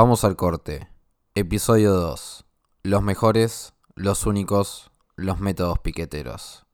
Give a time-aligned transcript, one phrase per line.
[0.00, 0.86] Vamos al corte.
[1.34, 2.44] Episodio 2.
[2.84, 6.67] Los mejores, los únicos, los métodos piqueteros.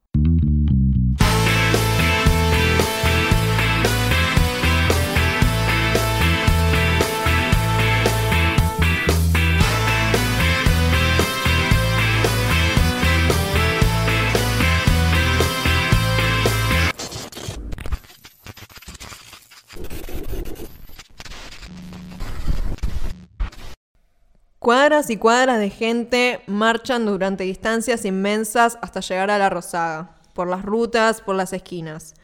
[24.65, 30.47] Cuadras y cuadras de gente marchan durante distancias inmensas hasta llegar a la Rosada, por
[30.47, 32.15] las rutas, por las esquinas.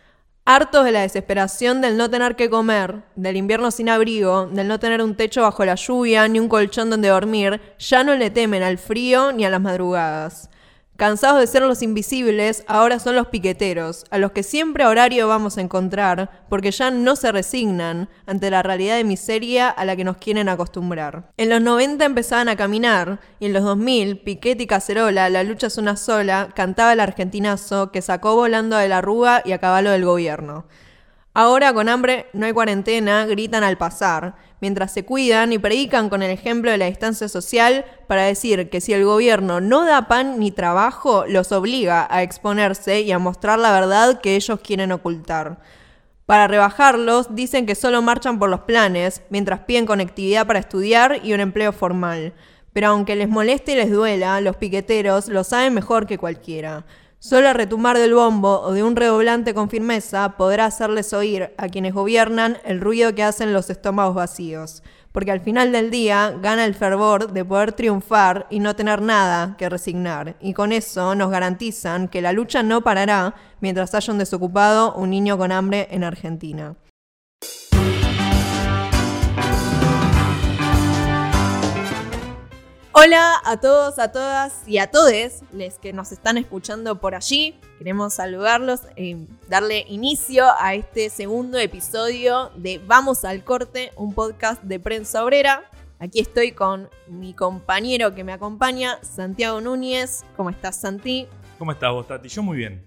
[0.43, 4.79] Hartos de la desesperación del no tener que comer, del invierno sin abrigo, del no
[4.79, 8.63] tener un techo bajo la lluvia ni un colchón donde dormir, ya no le temen
[8.63, 10.49] al frío ni a las madrugadas.
[10.97, 15.27] Cansados de ser los invisibles, ahora son los piqueteros, a los que siempre a horario
[15.27, 19.95] vamos a encontrar, porque ya no se resignan ante la realidad de miseria a la
[19.95, 21.31] que nos quieren acostumbrar.
[21.37, 25.67] En los 90 empezaban a caminar, y en los 2000, Piquete y Cacerola, La lucha
[25.67, 29.89] es una sola, cantaba el argentinazo que sacó volando de la rúa y a caballo
[29.89, 30.65] del gobierno.
[31.33, 36.23] Ahora con hambre no hay cuarentena, gritan al pasar, mientras se cuidan y predican con
[36.23, 40.39] el ejemplo de la distancia social para decir que si el gobierno no da pan
[40.39, 45.59] ni trabajo, los obliga a exponerse y a mostrar la verdad que ellos quieren ocultar.
[46.25, 51.33] Para rebajarlos, dicen que solo marchan por los planes, mientras piden conectividad para estudiar y
[51.33, 52.33] un empleo formal.
[52.71, 56.85] Pero aunque les moleste y les duela, los piqueteros lo saben mejor que cualquiera.
[57.23, 61.93] Solo retumbar del bombo o de un redoblante con firmeza podrá hacerles oír a quienes
[61.93, 64.81] gobiernan el ruido que hacen los estómagos vacíos,
[65.11, 69.55] porque al final del día gana el fervor de poder triunfar y no tener nada
[69.59, 74.17] que resignar, y con eso nos garantizan que la lucha no parará mientras haya un
[74.17, 76.75] desocupado, un niño con hambre en Argentina.
[82.93, 87.57] Hola a todos, a todas y a todes les que nos están escuchando por allí.
[87.77, 89.15] Queremos saludarlos y
[89.47, 95.63] darle inicio a este segundo episodio de Vamos al Corte, un podcast de prensa obrera.
[95.99, 100.25] Aquí estoy con mi compañero que me acompaña, Santiago Núñez.
[100.35, 101.29] ¿Cómo estás, Santi?
[101.57, 102.27] ¿Cómo estás vos, Tati?
[102.27, 102.85] Yo muy bien.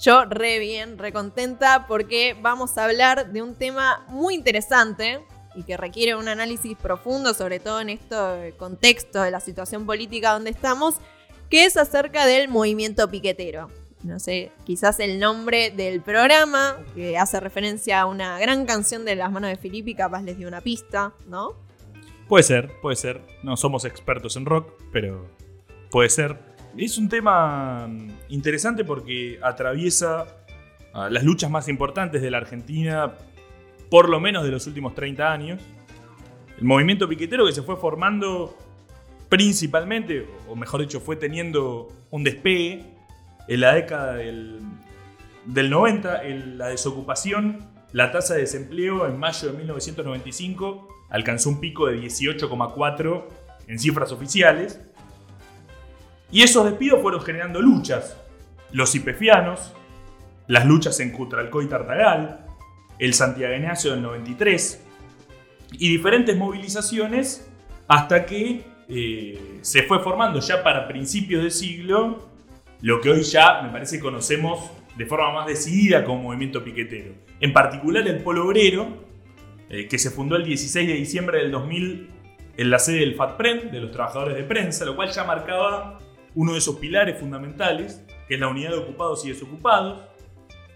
[0.00, 5.22] Yo re bien, re contenta porque vamos a hablar de un tema muy interesante
[5.58, 10.32] y que requiere un análisis profundo, sobre todo en este contexto de la situación política
[10.32, 10.94] donde estamos,
[11.50, 13.68] que es acerca del movimiento piquetero.
[14.04, 19.16] No sé, quizás el nombre del programa, que hace referencia a una gran canción de
[19.16, 21.54] las manos de Filippi, capaz les dio una pista, ¿no?
[22.28, 23.20] Puede ser, puede ser.
[23.42, 25.28] No somos expertos en rock, pero
[25.90, 26.38] puede ser.
[26.76, 27.90] Es un tema
[28.28, 30.26] interesante porque atraviesa
[31.10, 33.14] las luchas más importantes de la Argentina
[33.90, 35.62] por lo menos de los últimos 30 años.
[36.58, 38.56] El movimiento piquetero que se fue formando
[39.28, 42.84] principalmente, o mejor dicho, fue teniendo un despegue
[43.48, 44.60] en la década del,
[45.46, 51.86] 90, en la desocupación, la tasa de desempleo en mayo de 1995 alcanzó un pico
[51.86, 53.24] de 18,4
[53.66, 54.80] en cifras oficiales.
[56.30, 58.18] Y esos despidos fueron generando luchas.
[58.72, 59.72] Los ipefianos,
[60.46, 62.47] las luchas en Cutralcó y Tartagal,
[62.98, 64.84] el Santiaguenazo del 93
[65.72, 67.48] y diferentes movilizaciones
[67.86, 72.28] hasta que eh, se fue formando ya para principios de siglo
[72.80, 77.12] lo que hoy ya me parece conocemos de forma más decidida como movimiento piquetero.
[77.40, 79.04] En particular el Polo Obrero,
[79.68, 82.10] eh, que se fundó el 16 de diciembre del 2000
[82.56, 86.00] en la sede del FATPREN, de los trabajadores de prensa, lo cual ya marcaba
[86.34, 90.02] uno de esos pilares fundamentales, que es la unidad de ocupados y desocupados,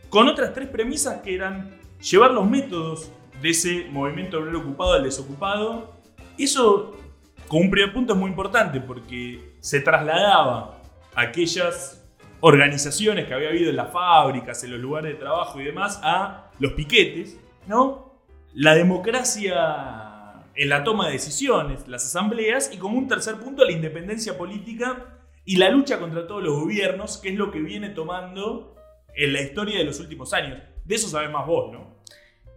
[0.08, 5.04] con otras tres premisas que eran llevar los métodos de ese movimiento obrero ocupado al
[5.04, 5.94] desocupado,
[6.38, 6.96] eso
[7.48, 10.80] con un primer punto es muy importante porque se trasladaba
[11.14, 12.04] a aquellas
[12.40, 16.50] organizaciones que había habido en las fábricas, en los lugares de trabajo y demás, a
[16.58, 18.20] los piquetes, ¿no?
[18.52, 23.72] La democracia en la toma de decisiones, las asambleas, y como un tercer punto, la
[23.72, 28.76] independencia política y la lucha contra todos los gobiernos, que es lo que viene tomando
[29.14, 30.58] en la historia de los últimos años.
[30.84, 31.91] De eso sabes más vos, ¿no?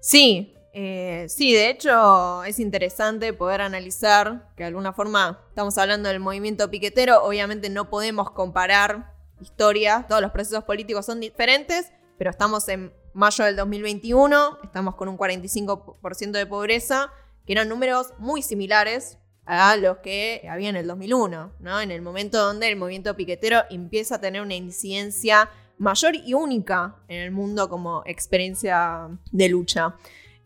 [0.06, 6.10] Sí, eh, sí, de hecho es interesante poder analizar que de alguna forma estamos hablando
[6.10, 12.30] del movimiento piquetero, obviamente no podemos comparar historia, todos los procesos políticos son diferentes, pero
[12.30, 17.12] estamos en mayo del 2021, estamos con un 45% de pobreza,
[17.48, 19.18] que eran números muy similares
[19.48, 21.81] a los que había en el 2001, ¿no?
[21.81, 26.95] En el momento donde el movimiento piquetero empieza a tener una incidencia mayor y única
[27.07, 29.95] en el mundo como experiencia de lucha.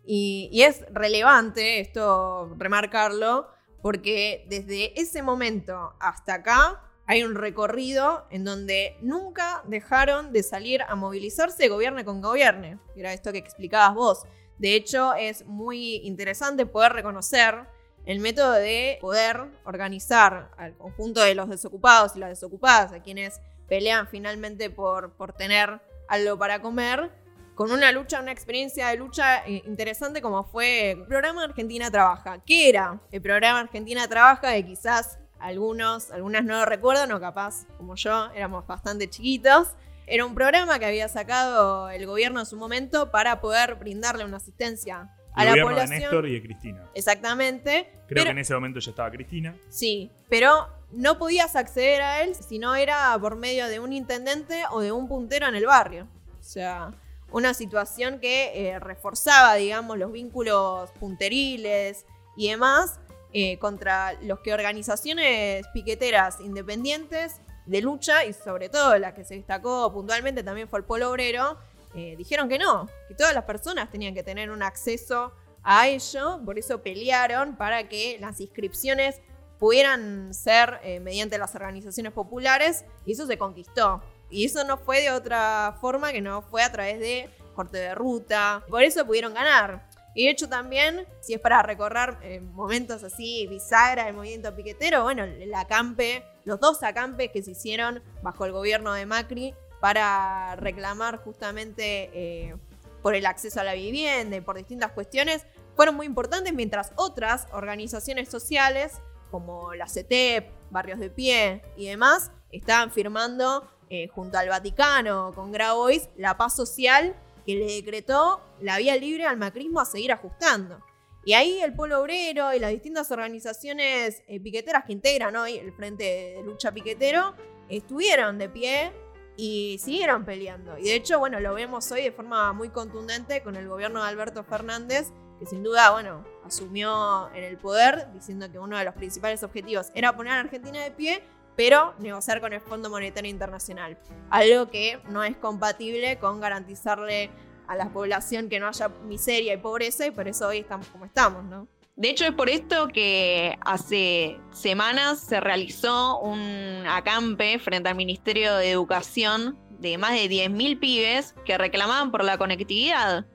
[0.06, 3.48] Y, es relevante esto remarcarlo,
[3.82, 10.82] porque desde ese momento hasta acá hay un recorrido en donde nunca dejaron de salir
[10.84, 12.80] a movilizarse gobierne con gobierne.
[12.96, 14.24] Era esto que explicabas vos.
[14.58, 17.68] De hecho, es muy interesante poder reconocer
[18.06, 23.40] el método de poder organizar al conjunto de los desocupados y las desocupadas, a quienes
[23.70, 27.12] pelean finalmente por, por tener algo para comer,
[27.56, 32.40] con una lucha, una experiencia de lucha interesante como fue el programa Argentina Trabaja.
[32.46, 34.54] ¿Qué era el programa Argentina Trabaja?
[34.54, 39.76] Que quizás algunos, algunas no lo recuerdan o capaz, como yo, éramos bastante chiquitos.
[40.08, 44.38] Era un programa que había sacado el gobierno en su momento para poder brindarle una
[44.38, 45.90] asistencia a la población.
[45.90, 46.84] de Néstor y de Cristina.
[46.94, 47.92] Exactamente.
[48.08, 49.56] Creo que en ese momento ya estaba Cristina.
[49.70, 54.64] Sí, pero no podías acceder a él si no era por medio de un intendente
[54.72, 56.08] o de un puntero en el barrio.
[56.40, 56.92] O sea,
[57.32, 62.06] una situación que eh, reforzaba, digamos, los vínculos punteriles
[62.36, 63.00] y demás
[63.34, 69.36] eh, contra los que organizaciones piqueteras independientes de lucha y sobre todo la que se
[69.36, 71.58] destacó puntualmente también fue el Polo Obrero,
[71.96, 75.34] eh, dijeron que no, que todas las personas tenían que tener un acceso
[75.64, 79.22] a ello, por eso pelearon para que las inscripciones
[79.58, 84.02] pudieran ser eh, mediante las organizaciones populares y eso se conquistó.
[84.30, 87.96] Y eso no fue de otra forma que no fue a través de corte de
[87.96, 88.64] ruta.
[88.70, 89.90] Por eso pudieron ganar.
[90.16, 95.04] Y de hecho también, si es para recorrer eh, momentos así, bisagra del movimiento piquetero,
[95.04, 100.56] bueno, el acampe, los dos acampes que se hicieron bajo el gobierno de Macri para
[100.58, 102.56] reclamar justamente eh,
[103.02, 105.46] por el acceso a la vivienda y por distintas cuestiones,
[105.76, 112.32] fueron muy importantes, mientras otras organizaciones sociales, como la CETEP, Barrios de Pie y demás,
[112.52, 117.16] estaban firmando eh, junto al Vaticano, con Grabois, la paz social
[117.46, 120.84] que le decretó la vía libre al macrismo a seguir ajustando.
[121.26, 125.74] Y ahí el Polo Obrero y las distintas organizaciones eh, piqueteras que integran hoy el
[125.74, 127.36] Frente de Lucha Piquetero
[127.70, 128.92] estuvieron de pie
[129.42, 130.78] y siguieron peleando.
[130.78, 134.10] Y de hecho, bueno, lo vemos hoy de forma muy contundente con el gobierno de
[134.10, 138.94] Alberto Fernández, que sin duda, bueno, asumió en el poder diciendo que uno de los
[138.96, 141.24] principales objetivos era poner a Argentina de pie,
[141.56, 143.98] pero negociar con el Fondo Monetario Internacional.
[144.30, 147.30] Algo que no es compatible con garantizarle
[147.66, 151.06] a la población que no haya miseria y pobreza y por eso hoy estamos como
[151.06, 151.66] estamos, ¿no?
[152.00, 158.56] De hecho, es por esto que hace semanas se realizó un acampe frente al Ministerio
[158.56, 163.26] de Educación de más de 10.000 pibes que reclamaban por la conectividad.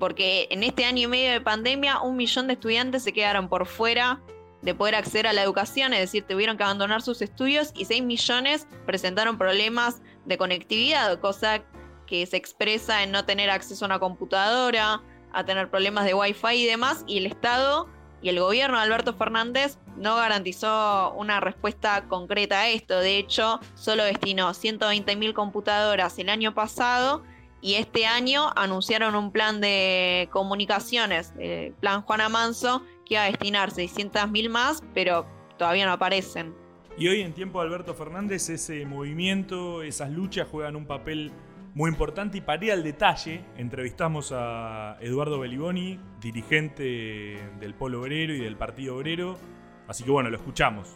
[0.00, 3.66] Porque en este año y medio de pandemia, un millón de estudiantes se quedaron por
[3.66, 4.20] fuera
[4.62, 8.02] de poder acceder a la educación, es decir, tuvieron que abandonar sus estudios y 6
[8.02, 11.62] millones presentaron problemas de conectividad, cosa
[12.08, 16.54] que se expresa en no tener acceso a una computadora, a tener problemas de wifi
[16.54, 17.88] y demás, y el Estado
[18.22, 22.98] y el gobierno de Alberto Fernández no garantizó una respuesta concreta a esto.
[22.98, 27.22] De hecho, solo destinó 120.000 computadoras el año pasado
[27.60, 33.26] y este año anunciaron un plan de comunicaciones, el plan Juana Manso, que iba a
[33.26, 35.26] destinar 600.000 más, pero
[35.56, 36.54] todavía no aparecen.
[36.96, 41.32] Y hoy en tiempo de Alberto Fernández ese movimiento, esas luchas juegan un papel
[41.78, 48.40] muy importante y para al detalle, entrevistamos a Eduardo Beliboni, dirigente del Polo Obrero y
[48.40, 49.38] del Partido Obrero,
[49.86, 50.88] así que bueno, lo escuchamos.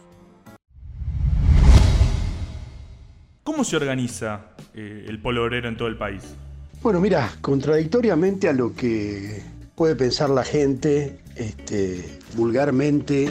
[3.45, 6.35] ¿Cómo se organiza eh, el Polo Obrero en todo el país?
[6.81, 9.41] Bueno, mira, contradictoriamente a lo que
[9.75, 13.29] puede pensar la gente, este, vulgarmente,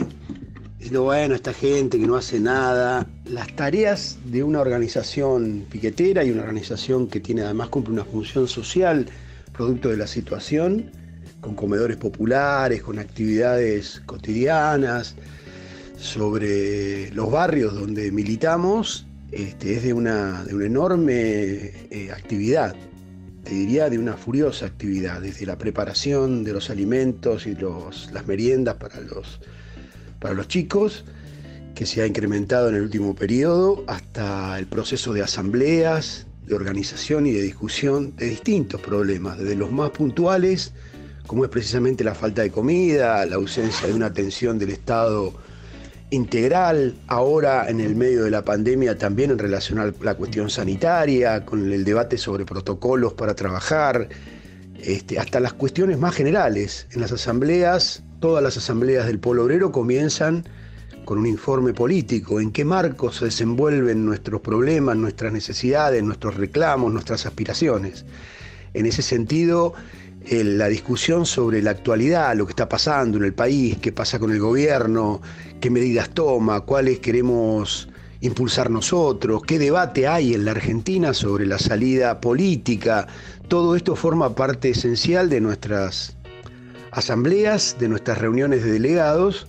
[0.82, 3.06] diciendo, bueno, esta gente que no hace nada.
[3.26, 8.48] Las tareas de una organización piquetera y una organización que tiene además cumple una función
[8.48, 9.06] social,
[9.52, 10.90] producto de la situación,
[11.40, 15.14] con comedores populares, con actividades cotidianas,
[15.98, 21.12] sobre los barrios donde militamos, este, es de una, de una enorme
[21.90, 22.74] eh, actividad
[23.44, 28.24] te diría de una furiosa actividad, desde la preparación de los alimentos y los, las
[28.24, 29.40] meriendas para los,
[30.22, 31.04] para los chicos,
[31.74, 37.26] que se ha incrementado en el último periodo, hasta el proceso de asambleas, de organización
[37.26, 40.72] y de discusión de distintos problemas, desde los más puntuales,
[41.26, 45.32] como es precisamente la falta de comida, la ausencia de una atención del Estado
[46.10, 51.44] integral, ahora en el medio de la pandemia también en relación a la cuestión sanitaria,
[51.44, 54.08] con el debate sobre protocolos para trabajar,
[54.78, 56.86] este, hasta las cuestiones más generales.
[56.92, 60.44] En las asambleas, todas las asambleas del Polo Obrero comienzan
[61.04, 66.92] con un informe político, en qué marcos se desenvuelven nuestros problemas, nuestras necesidades, nuestros reclamos,
[66.92, 68.04] nuestras aspiraciones.
[68.74, 69.74] En ese sentido,
[70.30, 74.30] la discusión sobre la actualidad, lo que está pasando en el país, qué pasa con
[74.30, 75.20] el gobierno,
[75.60, 77.88] qué medidas toma, cuáles queremos
[78.20, 83.08] impulsar nosotros, qué debate hay en la Argentina sobre la salida política.
[83.48, 86.16] Todo esto forma parte esencial de nuestras
[86.92, 89.46] asambleas, de nuestras reuniones de delegados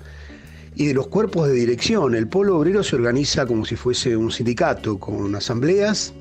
[0.76, 2.16] y de los cuerpos de dirección.
[2.16, 6.14] El polo obrero se organiza como si fuese un sindicato, con asambleas,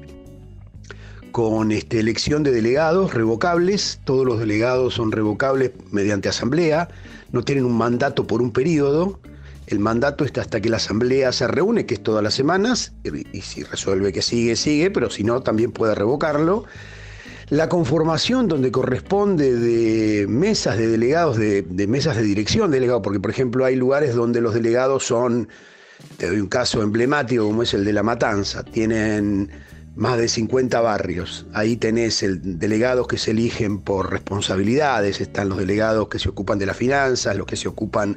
[1.31, 4.01] con este, elección de delegados revocables.
[4.05, 6.89] Todos los delegados son revocables mediante asamblea,
[7.31, 9.21] no tienen un mandato por un periodo.
[9.69, 13.41] El mandato está hasta que la asamblea se reúne, que es todas las semanas, y,
[13.41, 16.65] si resuelve que sigue, sigue, pero si no, también puede revocarlo.
[17.53, 23.21] La conformación donde corresponde de mesas de delegados, de, mesas de dirección de delegados, porque
[23.21, 25.51] por ejemplo hay lugares donde los delegados son,
[26.17, 29.51] te doy un caso emblemático como es el de La Matanza, tienen
[29.95, 31.45] más de 50 barrios.
[31.53, 36.59] Ahí tenés el delegados que se eligen por responsabilidades, están los delegados que se ocupan
[36.59, 38.17] de las finanzas, los que se ocupan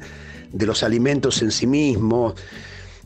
[0.53, 2.35] de los alimentos en sí mismos,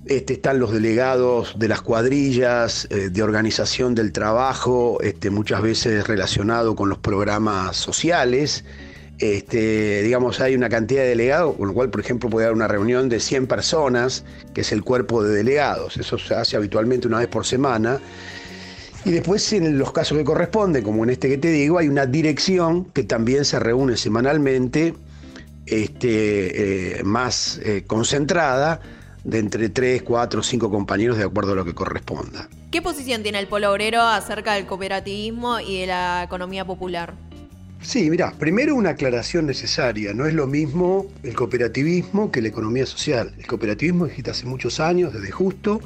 [0.06, 6.08] este, están los delegados de las cuadrillas, eh, de organización del trabajo, este, muchas veces
[6.08, 8.64] relacionado con los programas sociales.
[9.20, 12.70] Este, digamos, hay una cantidad de delegados, con lo cual, por ejemplo, puede haber una
[12.70, 15.98] reunión de 100 personas, que es el cuerpo de delegados.
[15.98, 18.00] Eso se hace habitualmente una vez por semana.
[19.04, 22.06] Y después, en los casos que corresponden, como en este que te digo, hay una
[22.06, 24.94] dirección que también se reúne semanalmente,
[25.66, 28.80] eh, más eh, concentrada,
[29.30, 32.50] de entre 3, 4, 5 compañeros de acuerdo a lo que corresponda.
[32.72, 37.14] ¿Qué posición tiene el Polo Obrero acerca del cooperativismo y de la economía popular?
[37.82, 40.14] Sí, mira, primero una aclaración necesaria.
[40.14, 43.34] No es lo mismo el cooperativismo que la economía social.
[43.38, 45.80] El cooperativismo existe hace muchos años, desde justo,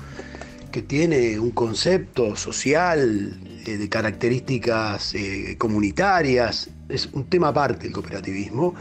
[0.71, 7.93] que tiene un concepto social eh, de características eh, comunitarias, es un tema aparte el
[7.93, 8.73] cooperativismo,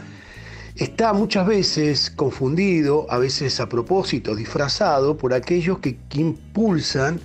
[0.75, 7.19] está muchas veces confundido, a veces a propósito, disfrazado por aquellos que, impulsan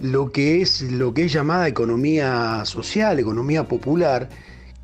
[0.00, 4.28] lo que es lo que es llamada economía social, economía popular,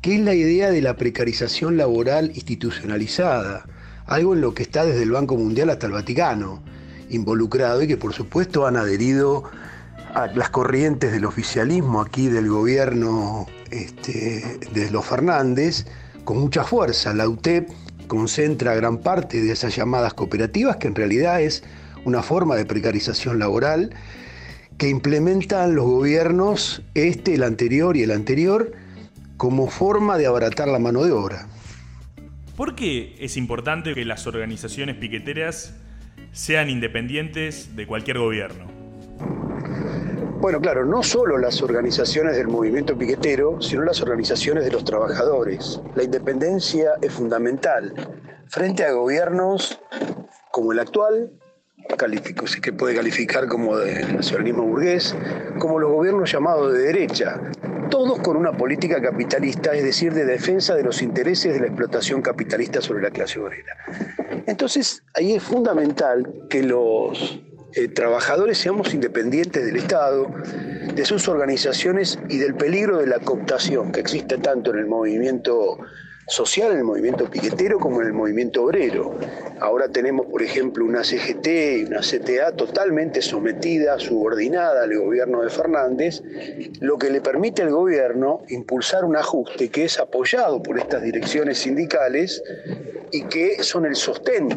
[0.01, 3.65] que es la idea de la precarización laboral institucionalizada,
[4.05, 6.61] algo en lo que está desde el Banco Mundial hasta el Vaticano
[7.09, 9.43] involucrado y que por supuesto han adherido
[10.13, 15.85] a las corrientes del oficialismo aquí del gobierno este, de los Fernández
[16.23, 17.13] con mucha fuerza.
[17.13, 17.69] La UTEP
[18.05, 21.63] concentra gran parte de esas llamadas cooperativas, que en realidad es
[22.03, 23.91] una forma de precarización laboral
[24.77, 28.73] que implementan los gobiernos, este, el anterior y el anterior,
[29.37, 31.47] como forma de abaratar la mano de obra.
[32.55, 35.73] ¿Por qué es importante que las organizaciones piqueteras
[36.35, 38.65] sean independientes de cualquier gobierno.
[40.39, 45.81] Bueno, claro, no solo las organizaciones del movimiento piquetero, sino las organizaciones de los trabajadores.
[45.95, 47.93] La independencia es fundamental
[48.47, 49.79] frente a gobiernos
[50.51, 51.31] como el actual,
[52.61, 55.15] que puede calificar como de nacionalismo burgués,
[55.59, 57.39] como los gobiernos llamados de derecha,
[57.89, 62.21] todos con una política capitalista, es decir, de defensa de los intereses de la explotación
[62.21, 63.75] capitalista sobre la clase obrera.
[64.47, 67.39] Entonces, ahí es fundamental que los
[67.75, 70.31] eh, trabajadores seamos independientes del Estado,
[70.93, 75.79] de sus organizaciones y del peligro de la cooptación que existe tanto en el movimiento
[76.27, 79.15] social en el movimiento piquetero como en el movimiento obrero.
[79.59, 85.49] Ahora tenemos, por ejemplo, una CGT y una CTA totalmente sometida, subordinada al gobierno de
[85.49, 86.23] Fernández,
[86.79, 91.59] lo que le permite al gobierno impulsar un ajuste que es apoyado por estas direcciones
[91.59, 92.41] sindicales
[93.11, 94.49] y que son el sostén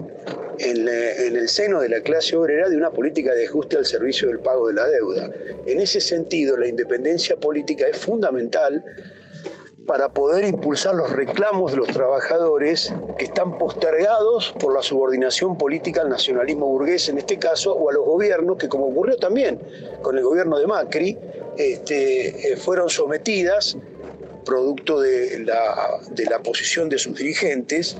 [0.58, 4.28] en, en, el seno de la clase obrera de una política de ajuste al servicio
[4.28, 5.30] del pago de la deuda.
[5.66, 8.82] En ese sentido, la independencia política es fundamental
[9.88, 16.02] para poder impulsar los reclamos de los trabajadores que están postergados por la subordinación política
[16.02, 19.58] al nacionalismo burgués en este caso, o a los gobiernos que, como ocurrió también
[20.02, 21.18] con el gobierno de Macri,
[21.56, 23.78] este, eh, fueron sometidas,
[24.44, 27.96] producto de la, de la posición de sus dirigentes,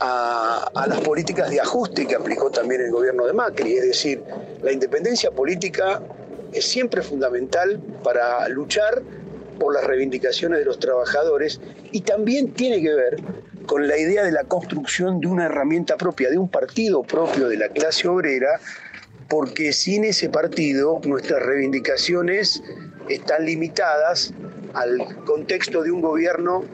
[0.00, 3.78] a, a, las políticas de ajuste que aplicó también el gobierno de Macri.
[3.78, 4.22] Es decir,
[4.62, 6.02] la independencia política
[6.52, 9.02] es siempre fundamental para luchar
[9.58, 13.16] por las reivindicaciones de los trabajadores y también tiene que ver
[13.66, 17.56] con la idea de la construcción de una herramienta propia, de un partido propio de
[17.56, 18.60] la clase obrera,
[19.28, 22.62] porque sin ese partido nuestras reivindicaciones
[23.08, 24.32] están limitadas
[24.74, 26.64] al contexto de un gobierno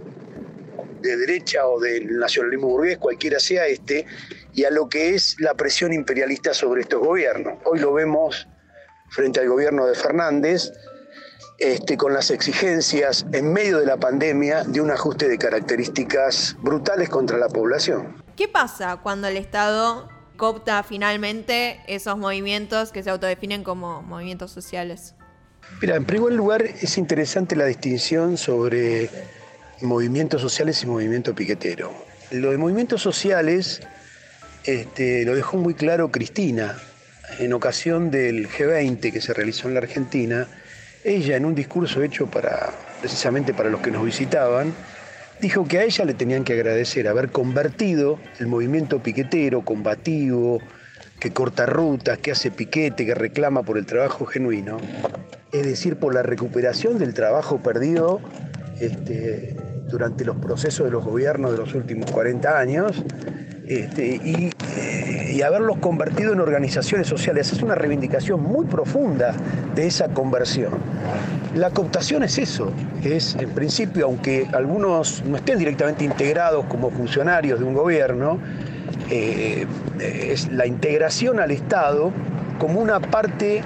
[1.00, 4.06] de derecha o del nacionalismo burgués, cualquiera sea este,
[4.54, 7.58] y a lo que es la presión imperialista sobre estos gobiernos.
[7.64, 8.48] Hoy lo vemos
[9.10, 10.72] frente al gobierno de Fernández,
[11.58, 17.08] este, con las exigencias en medio de la pandemia de un ajuste de características brutales
[17.08, 18.22] contra la población.
[18.36, 25.14] ¿Qué pasa cuando el Estado copta finalmente esos movimientos que se autodefinen como movimientos sociales?
[25.82, 29.10] Mira, en primer lugar es interesante la distinción sobre
[29.82, 31.92] movimientos sociales y movimiento piquetero.
[32.30, 33.80] Lo de movimientos sociales
[34.64, 36.78] este, lo dejó muy claro Cristina
[37.38, 40.48] en ocasión del G20 que se realizó en la Argentina.
[41.04, 42.28] Ella, en un discurso hecho
[43.00, 44.74] precisamente para los que nos visitaban,
[45.40, 50.60] dijo que a ella le tenían que agradecer haber convertido el movimiento piquetero, combativo,
[51.20, 54.78] que corta rutas, que hace piquete, que reclama por el trabajo genuino,
[55.52, 58.20] es decir, por la recuperación del trabajo perdido
[58.80, 59.56] este,
[59.88, 63.04] durante los procesos de los gobiernos de los últimos 40 años,
[63.68, 67.52] este, y, eh, haberlos convertido en organizaciones sociales.
[67.52, 69.34] Es una reivindicación muy profunda
[69.74, 70.72] de esa conversión.
[71.54, 72.72] La cooptación es eso,
[73.04, 78.38] es en principio, aunque algunos no estén directamente integrados como funcionarios de un gobierno,
[79.10, 79.66] eh,
[80.00, 82.10] es la integración al Estado
[82.58, 83.62] como una parte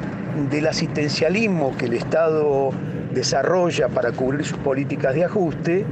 [0.51, 2.71] del asistencialismo que el Estado
[3.15, 5.85] desarrolla para cubrir sus políticas de ajuste,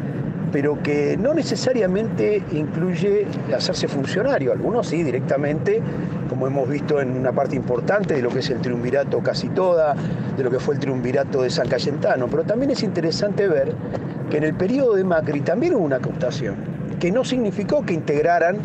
[0.53, 4.53] pero que no necesariamente incluye hacerse funcionario.
[4.53, 5.81] Algunos sí, directamente,
[6.29, 9.95] como hemos visto en una parte importante de lo que es el triunvirato casi toda,
[10.37, 12.29] de lo que fue el triunvirato de San Cayetano.
[12.29, 13.75] Pero también es interesante ver
[14.31, 16.57] que en el periodo de Macri también hubo una cooptación,
[16.99, 18.59] que no significó que integraran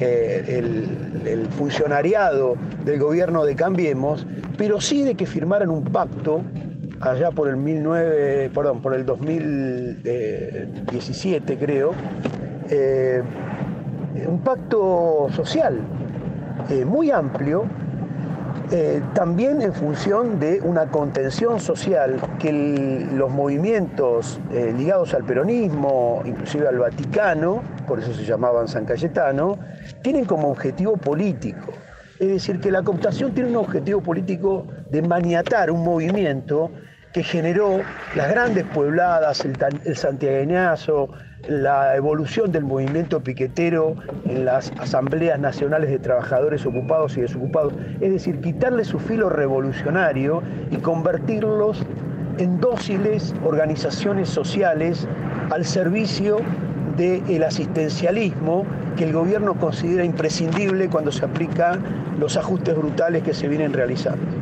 [0.00, 0.62] eh,
[1.26, 4.26] el funcionariado del gobierno de Cambiemos,
[4.56, 6.42] pero sí de que firmaran un pacto
[7.02, 11.92] allá por el 19, perdón, por el 2017 creo,
[12.70, 13.20] eh,
[14.26, 15.80] un pacto social
[16.70, 17.64] eh, muy amplio,
[18.70, 24.40] eh, también en función de una contención social que los movimientos
[24.76, 29.58] ligados al peronismo, inclusive al Vaticano, por eso se llamaban San Cayetano,
[30.02, 31.72] tienen como objetivo político.
[32.18, 36.70] Es decir, que la cooptación tiene un objetivo político de maniatar un movimiento
[37.12, 37.80] que generó
[38.14, 41.10] las grandes puebladas, el, el santiagueñazo,
[41.48, 48.12] la evolución del movimiento piquetero en las asambleas nacionales de trabajadores ocupados y desocupados, es
[48.12, 51.84] decir, quitarle su filo revolucionario y convertirlos
[52.38, 55.06] en dóciles organizaciones sociales
[55.50, 56.38] al servicio
[56.96, 58.64] del asistencialismo
[58.96, 61.80] que el gobierno considera imprescindible cuando se aplican
[62.18, 64.41] los ajustes brutales que se vienen realizando.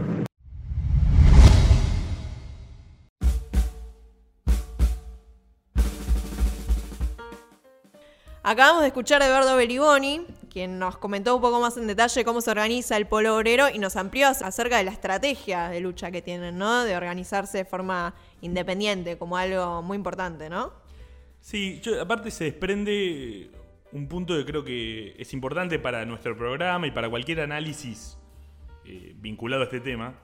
[8.50, 12.40] Acabamos de escuchar a Eduardo Beriboni, quien nos comentó un poco más en detalle cómo
[12.40, 16.20] se organiza el polo obrero y nos amplió acerca de la estrategia de lucha que
[16.20, 16.82] tienen, ¿no?
[16.82, 20.72] De organizarse de forma independiente como algo muy importante, ¿no?
[21.40, 23.52] Sí, yo, aparte se desprende
[23.92, 28.18] un punto que creo que es importante para nuestro programa y para cualquier análisis
[28.84, 30.18] eh, vinculado a este tema,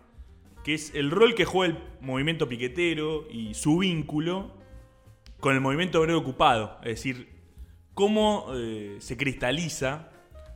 [0.65, 4.51] que es el rol que juega el movimiento piquetero y su vínculo
[5.39, 6.79] con el movimiento obrero ocupado.
[6.83, 7.36] Es decir,
[7.97, 10.11] cómo eh, se cristaliza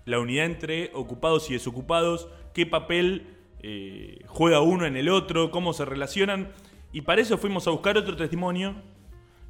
[0.04, 3.28] la unidad entre ocupados y desocupados, qué papel
[3.62, 6.52] eh, juega uno en el otro, cómo se relacionan.
[6.92, 8.74] Y para eso fuimos a buscar otro testimonio.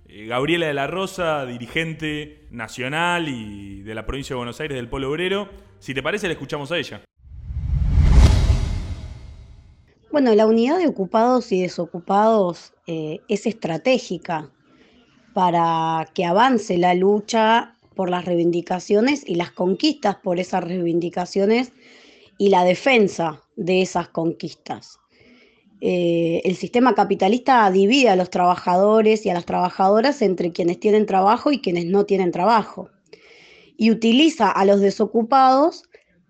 [0.07, 4.89] Eh, Gabriela de la Rosa, dirigente nacional y de la provincia de Buenos Aires del
[4.89, 5.49] Polo Obrero.
[5.81, 7.03] Si te parece, la escuchamos a ella.
[10.13, 14.49] Bueno, la unidad de ocupados y desocupados es estratégica
[15.35, 21.75] para que avance la lucha por las reivindicaciones y las conquistas por esas reivindicaciones
[22.39, 24.99] y la defensa de esas conquistas.
[25.83, 31.05] Eh, el sistema capitalista divide a los trabajadores y a las trabajadoras entre quienes tienen
[31.05, 32.89] trabajo y quienes no tienen trabajo.
[33.77, 35.83] Y utiliza a los desocupados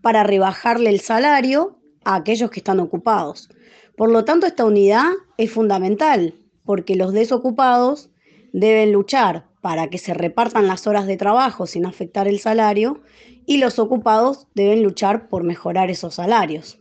[0.03, 3.49] para rebajarle el salario a aquellos que están ocupados.
[3.97, 5.07] Por lo tanto, esta unidad
[5.37, 8.11] es fundamental porque los desocupados
[8.53, 13.01] deben luchar para que se repartan las horas de trabajo sin afectar el salario
[13.47, 16.79] y los ocupados deben luchar por mejorar esos salarios.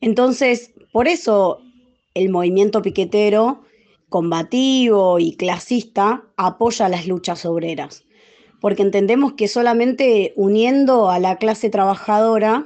[0.00, 1.60] Entonces, por eso
[2.14, 3.62] el movimiento piquetero
[4.08, 8.04] combativo y clasista apoya las luchas obreras,
[8.60, 12.64] porque entendemos que solamente uniendo a la clase trabajadora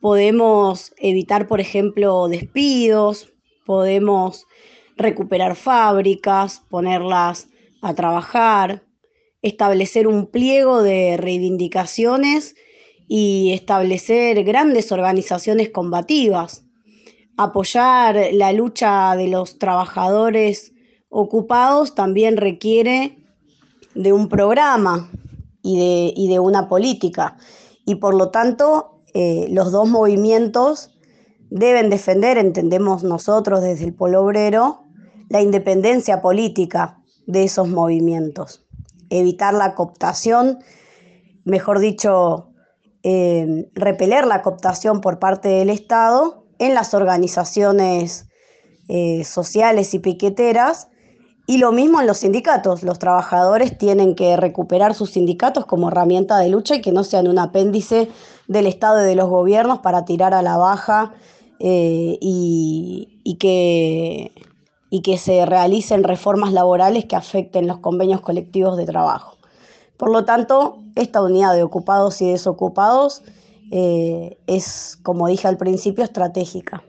[0.00, 3.32] podemos evitar, por ejemplo, despidos,
[3.66, 4.46] podemos
[4.96, 7.49] recuperar fábricas, ponerlas
[7.80, 8.82] a trabajar,
[9.42, 12.54] establecer un pliego de reivindicaciones
[13.08, 16.64] y establecer grandes organizaciones combativas.
[17.36, 20.72] apoyar la lucha de los trabajadores
[21.08, 23.16] ocupados también requiere
[23.94, 25.10] de un programa
[25.62, 27.38] y de, y de una política.
[27.86, 30.90] Y por lo tanto, eh, los dos movimientos
[31.48, 34.84] deben defender, entendemos nosotros desde el Polo Obrero,
[35.30, 36.99] la independencia política
[37.30, 38.62] de esos movimientos,
[39.08, 40.58] evitar la cooptación,
[41.44, 42.48] mejor dicho,
[43.02, 48.26] eh, repeler la cooptación por parte del Estado en las organizaciones
[48.88, 50.88] eh, sociales y piqueteras
[51.46, 52.82] y lo mismo en los sindicatos.
[52.82, 57.26] Los trabajadores tienen que recuperar sus sindicatos como herramienta de lucha y que no sean
[57.26, 58.08] un apéndice
[58.46, 61.12] del Estado y de los gobiernos para tirar a la baja
[61.58, 64.32] eh, y, que,
[64.90, 69.36] y que se realicen reformas laborales que afecten los convenios colectivos de trabajo.
[69.96, 73.22] Por lo tanto, esta unidad de ocupados y desocupados
[73.70, 76.82] eh, es, como dije al principio, estratégica.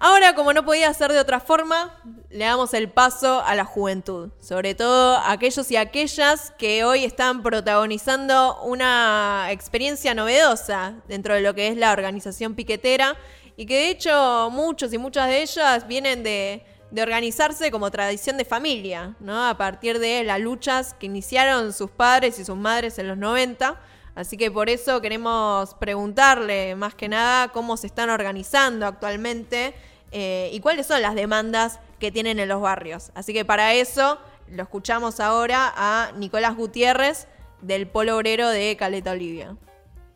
[0.00, 1.92] Ahora, como no podía ser de otra forma,
[2.30, 7.04] le damos el paso a la juventud, sobre todo a aquellos y aquellas que hoy
[7.04, 13.16] están protagonizando una experiencia novedosa dentro de lo que es la organización piquetera
[13.58, 18.36] y que de hecho muchos y muchas de ellas vienen de, de organizarse como tradición
[18.36, 19.48] de familia, ¿no?
[19.48, 23.76] A partir de las luchas que iniciaron sus padres y sus madres en los 90.
[24.14, 29.74] Así que por eso queremos preguntarle más que nada cómo se están organizando actualmente
[30.12, 33.10] eh, y cuáles son las demandas que tienen en los barrios.
[33.16, 37.26] Así que para eso lo escuchamos ahora a Nicolás Gutiérrez
[37.60, 39.56] del Polo Obrero de Caleta Olivia.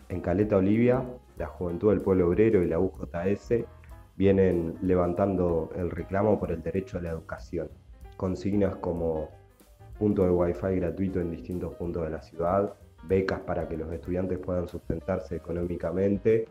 [0.09, 1.03] En Caleta Olivia,
[1.43, 3.65] la Juventud del Polo Obrero y la UJS
[4.17, 7.69] vienen levantando el reclamo por el derecho a la educación.
[8.17, 9.29] Consignas como
[9.99, 12.75] punto de wifi gratuito en distintos puntos de la ciudad,
[13.09, 16.47] becas para que los estudiantes puedan sustentarse económicamente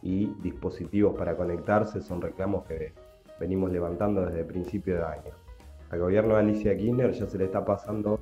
[0.00, 2.94] y dispositivos para conectarse son reclamos que
[3.38, 5.34] venimos levantando desde el principio de año.
[5.90, 8.20] Al gobierno de Alicia Kirchner ya se le está pasando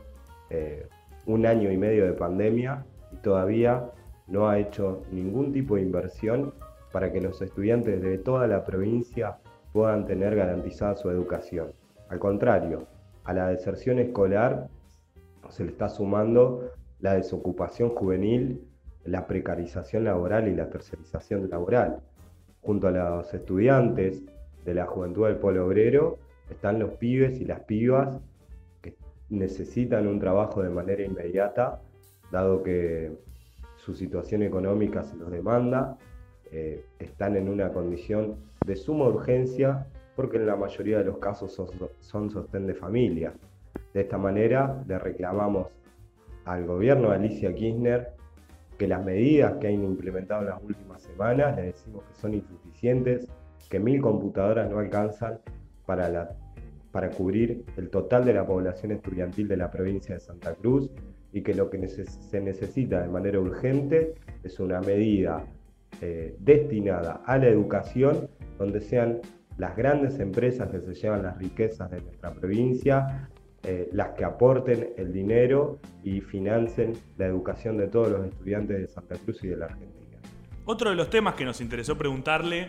[0.51, 0.89] eh,
[1.27, 3.93] un año y medio de pandemia y todavía
[4.29, 6.53] no ha hecho ningún tipo de inversión
[6.93, 9.39] para que los estudiantes de toda la provincia
[9.73, 11.73] puedan tener garantizada su educación.
[12.09, 12.87] Al contrario,
[13.25, 14.69] a la deserción escolar
[15.51, 18.67] se le está sumando la desocupación juvenil,
[19.05, 22.01] la precarización laboral y la tercerización laboral.
[22.61, 24.23] Junto a los estudiantes
[24.65, 26.19] de la juventud del polo obrero
[26.51, 28.19] están los pibes y las pibas
[28.83, 28.97] que
[29.29, 31.81] necesitan un trabajo de manera inmediata,
[32.31, 33.13] dado que
[33.89, 35.97] su situación económica se los demanda
[36.53, 41.55] eh, están en una condición de suma urgencia porque en la mayoría de los casos
[42.01, 43.33] son, sostén de familia.
[43.95, 45.69] De esta manera le reclamamos
[46.45, 48.11] al gobierno de Alicia Kirchner
[48.77, 53.27] que las medidas que han implementado en las últimas semanas, le decimos que son insuficientes,
[53.71, 55.39] que mil computadoras no alcanzan
[55.87, 56.37] para, la,
[56.93, 60.91] para cubrir el total de la población estudiantil de la provincia de Santa Cruz
[61.33, 65.45] y que lo que se necesita de manera urgente es una medida
[66.01, 69.21] eh, destinada a la educación, donde sean
[69.57, 73.29] las grandes empresas que se llevan las riquezas de nuestra provincia,
[73.65, 78.87] eh, las que aporten el dinero y financien la educación de todos los estudiantes de
[78.87, 80.19] Santa Cruz y de la Argentina.
[80.65, 82.69] Otro de los temas que nos interesó preguntarle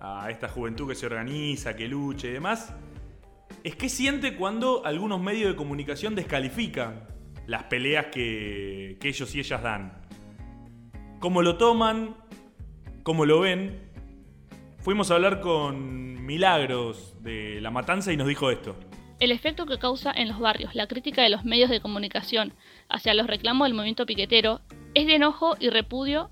[0.00, 2.74] a esta juventud que se organiza, que lucha y demás,
[3.62, 7.13] es qué siente cuando algunos medios de comunicación descalifican
[7.46, 10.02] las peleas que, ellos y ellas dan.
[11.20, 12.16] ¿Cómo lo toman?
[13.02, 13.90] ¿Cómo lo ven?
[14.78, 18.76] Fuimos a hablar con Milagros de La Matanza y nos dijo esto.
[19.20, 22.52] El efecto que causa en los barrios la crítica de los medios de comunicación
[22.88, 24.60] hacia los reclamos del movimiento piquetero
[24.94, 26.30] es de enojo y repudio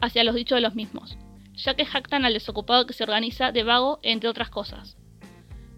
[0.00, 1.16] hacia los dichos de los mismos,
[1.54, 4.96] ya que jactan al desocupado que se organiza de vago, entre otras cosas.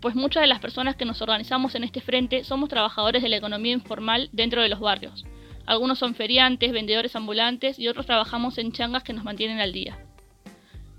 [0.07, 3.38] Pues muchas de las personas que nos organizamos en este frente somos trabajadores de la
[3.38, 5.25] economía informal dentro de los barrios.
[5.66, 9.99] Algunos son feriantes, vendedores ambulantes y otros trabajamos en changas que nos mantienen al día.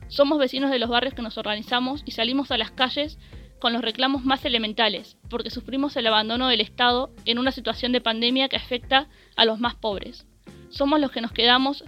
[0.09, 3.17] Somos vecinos de los barrios que nos organizamos y salimos a las calles
[3.59, 8.01] con los reclamos más elementales, porque sufrimos el abandono del Estado en una situación de
[8.01, 10.27] pandemia que afecta a los más pobres.
[10.67, 11.85] Somos los que nos quedamos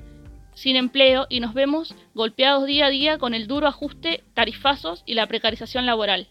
[0.53, 5.15] sin empleo y nos vemos golpeados día a día con el duro ajuste tarifazos y
[5.15, 6.25] la precarización laboral.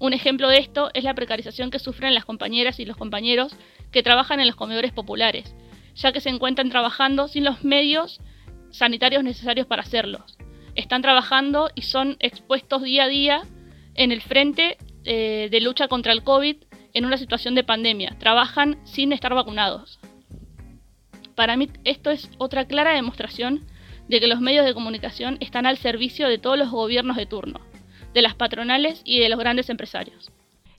[0.00, 3.54] Un ejemplo de esto es la precarización que sufren las compañeras y los compañeros
[3.92, 5.54] que trabajan en los comedores populares,
[5.94, 8.20] ya que se encuentran trabajando sin los medios
[8.70, 10.36] sanitarios necesarios para hacerlos
[10.74, 13.42] están trabajando y son expuestos día a día
[13.94, 16.56] en el frente eh, de lucha contra el COVID
[16.92, 18.16] en una situación de pandemia.
[18.18, 20.00] Trabajan sin estar vacunados.
[21.34, 23.66] Para mí esto es otra clara demostración
[24.08, 27.60] de que los medios de comunicación están al servicio de todos los gobiernos de turno,
[28.14, 30.30] de las patronales y de los grandes empresarios.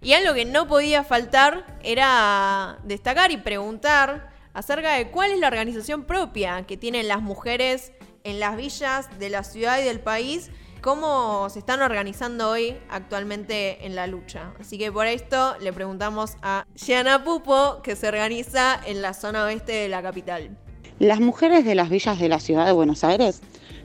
[0.02, 5.48] Y algo que no podía faltar era destacar y preguntar acerca de cuál es la
[5.48, 7.92] organización propia que tienen las mujeres
[8.24, 10.50] en las villas de la ciudad y del país,
[10.82, 14.54] cómo se están organizando hoy actualmente en la lucha.
[14.60, 19.46] Así que por esto le preguntamos a Gianna Pupo, que se organiza en la zona
[19.46, 20.58] oeste de la capital.
[21.00, 23.42] Las mujeres de las villas de la ciudad de Buenos Aires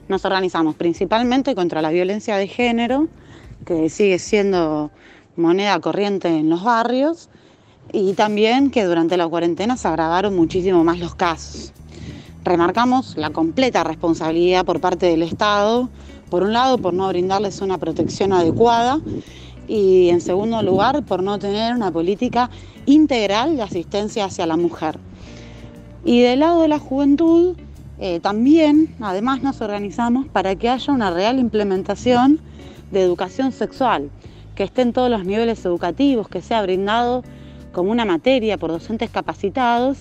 [0.07, 3.07] nos organizamos principalmente contra la violencia de género,
[3.65, 4.91] que sigue siendo
[5.35, 7.29] moneda corriente en los barrios,
[7.93, 11.73] y también que durante la cuarentena se agravaron muchísimo más los casos.
[12.43, 15.89] Remarcamos la completa responsabilidad por parte del Estado,
[16.29, 18.99] por un lado por no brindarles una protección adecuada
[19.67, 22.49] y en segundo lugar por no tener una política
[22.85, 24.97] integral de asistencia hacia la mujer.
[26.05, 27.57] Y del lado de la juventud,
[27.99, 32.39] eh, también, además, nos organizamos para que haya una real implementación
[32.91, 34.09] de educación sexual,
[34.55, 37.23] que esté en todos los niveles educativos, que sea brindado
[37.71, 39.99] como una materia por docentes capacitados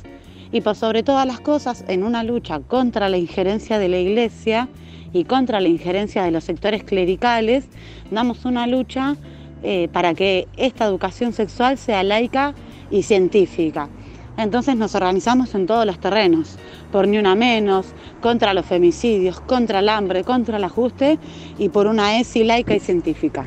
[0.53, 4.68] y por sobre todas las cosas en una lucha contra la injerencia de la Iglesia
[5.12, 7.68] y contra la injerencia de los sectores clericales,
[8.11, 9.16] damos una lucha
[9.62, 12.55] eh, para que esta educación sexual sea laica
[12.90, 13.88] y científica.
[14.37, 16.59] Entonces nos organizamos en todos los terrenos,
[16.92, 17.87] por ni una menos,
[18.20, 21.18] contra los femicidios, contra el hambre, contra el ajuste
[21.59, 23.44] y por una ESI laica y científica.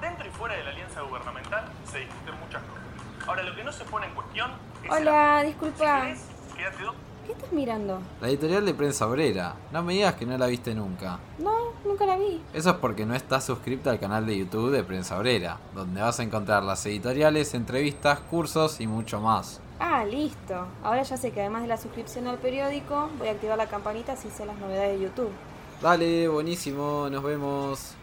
[0.00, 3.28] Dentro y fuera de la alianza gubernamental se discuten muchas cosas.
[3.28, 4.50] Ahora, lo que no se pone en cuestión
[4.84, 6.00] es Hola, el- disculpa.
[6.00, 6.94] Si querés, quédate dos.
[7.24, 8.00] ¿Qué estás mirando?
[8.20, 9.54] La editorial de Prensa Obrera.
[9.72, 11.18] No me digas que no la viste nunca.
[11.38, 12.42] No, nunca la vi.
[12.52, 16.20] Eso es porque no estás suscripta al canal de YouTube de Prensa Obrera, donde vas
[16.20, 19.60] a encontrar las editoriales, entrevistas, cursos y mucho más.
[19.80, 20.66] Ah, listo.
[20.82, 24.12] Ahora ya sé que además de la suscripción al periódico, voy a activar la campanita
[24.12, 25.30] así sé las novedades de YouTube.
[25.80, 27.94] Dale, buenísimo, nos vemos.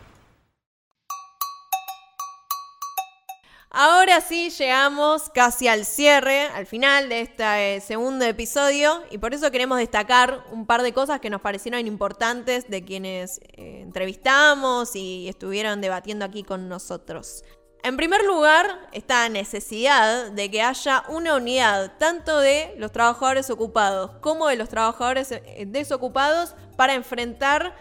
[3.74, 9.34] Ahora sí llegamos casi al cierre, al final de este eh, segundo episodio y por
[9.34, 14.94] eso queremos destacar un par de cosas que nos parecieron importantes de quienes eh, entrevistamos
[14.98, 17.46] y estuvieron debatiendo aquí con nosotros.
[17.82, 24.12] En primer lugar, esta necesidad de que haya una unidad tanto de los trabajadores ocupados
[24.20, 27.74] como de los trabajadores eh, desocupados para enfrentar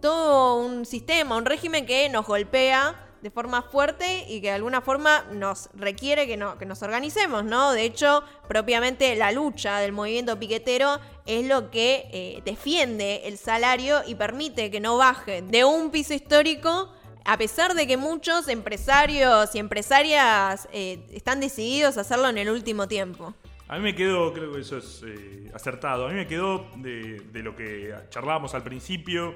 [0.00, 4.80] todo un sistema, un régimen que nos golpea de forma fuerte y que de alguna
[4.80, 7.72] forma nos requiere que, no, que nos organicemos, ¿no?
[7.72, 14.00] De hecho, propiamente la lucha del movimiento piquetero es lo que eh, defiende el salario
[14.06, 16.92] y permite que no baje de un piso histórico,
[17.24, 22.50] a pesar de que muchos empresarios y empresarias eh, están decididos a hacerlo en el
[22.50, 23.34] último tiempo.
[23.68, 27.20] A mí me quedó, creo que eso es eh, acertado, a mí me quedó de,
[27.32, 29.34] de lo que charlábamos al principio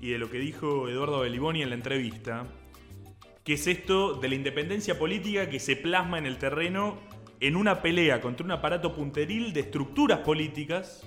[0.00, 2.46] y de lo que dijo Eduardo Beliboni en la entrevista,
[3.44, 6.98] que es esto de la independencia política que se plasma en el terreno
[7.40, 11.02] en una pelea contra un aparato punteril de estructuras políticas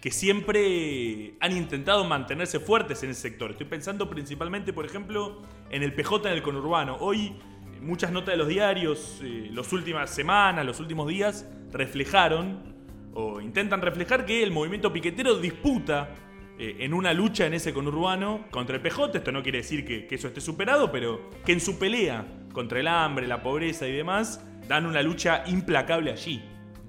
[0.00, 3.50] que siempre han intentado mantenerse fuertes en ese sector.
[3.52, 6.96] Estoy pensando principalmente, por ejemplo, en el PJ en el conurbano.
[7.00, 7.36] Hoy
[7.80, 12.74] muchas notas de los diarios, eh, las últimas semanas, los últimos días, reflejaron
[13.14, 16.14] o intentan reflejar que el movimiento piquetero disputa
[16.58, 19.18] eh, en una lucha en ese conurbano contra el PJ.
[19.18, 22.88] Esto no quiere decir que, eso esté superado, pero que en su pelea contra el
[22.88, 26.42] hambre, la pobreza y demás, dan una lucha implacable allí.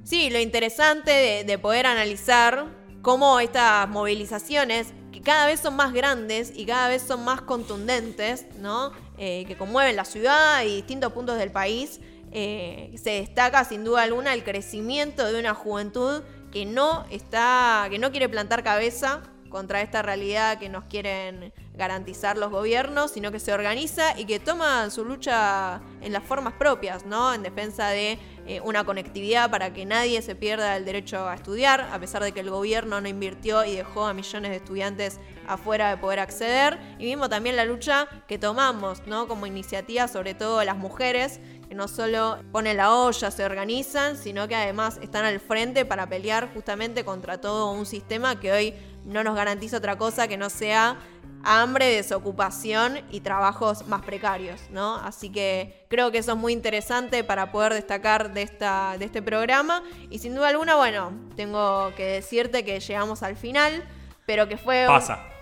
[0.04, 2.65] Sí, lo interesante de, de poder analizar
[3.01, 8.45] cómo estas movilizaciones, que cada vez son más grandes y cada vez son más contundentes,
[8.60, 8.91] ¿no?
[9.17, 12.01] Eh, que conmueven la ciudad y distintos puntos del país,
[12.32, 17.97] eh, se destaca sin duda alguna el crecimiento de una juventud que no está, que
[17.97, 19.21] no quiere plantar cabeza
[19.56, 24.38] contra esta realidad que nos quieren garantizar los gobiernos, sino que se organiza y que
[24.38, 27.34] toma su lucha en las formas propias, ¿no?
[27.34, 31.88] En defensa de eh, una conectividad para que nadie se pierda el derecho a estudiar,
[31.94, 35.89] a pesar de que el gobierno no invirtió y dejó a millones de estudiantes afuera
[35.89, 36.78] de poder acceder.
[37.00, 39.30] Y mismo también la lucha que tomamos, ¿no?
[39.30, 41.39] Como iniciativa, sobre todo las mujeres,
[41.70, 46.08] que no solo ponen la olla, se organizan, sino que además están al frente para
[46.08, 48.74] pelear justamente contra todo un sistema que hoy
[49.06, 50.98] no nos garantiza otra cosa que no sea
[51.44, 54.96] hambre, desocupación y trabajos más precarios, ¿no?
[54.96, 59.22] Así que creo que eso es muy interesante para poder destacar de, esta, de este
[59.22, 59.84] programa.
[60.10, 63.84] Y sin duda alguna, bueno, tengo que decirte que llegamos al final,
[64.26, 64.88] pero que fue...
[64.88, 64.94] un-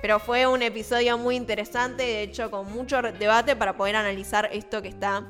[0.01, 4.81] pero fue un episodio muy interesante, de hecho con mucho debate para poder analizar esto
[4.81, 5.23] que está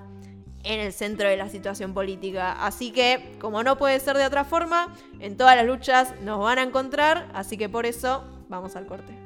[0.63, 2.53] en el centro de la situación política.
[2.65, 6.59] Así que, como no puede ser de otra forma, en todas las luchas nos van
[6.59, 9.22] a encontrar, así que por eso vamos al corte.